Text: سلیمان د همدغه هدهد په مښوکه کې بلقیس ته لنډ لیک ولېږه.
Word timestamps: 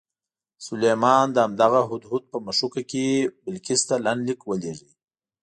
سلیمان 0.67 1.25
د 1.33 1.37
همدغه 1.45 1.81
هدهد 1.89 2.23
په 2.31 2.37
مښوکه 2.45 2.83
کې 2.91 3.05
بلقیس 3.43 3.81
ته 3.89 3.95
لنډ 4.05 4.21
لیک 4.27 4.41
ولېږه. 4.45 4.89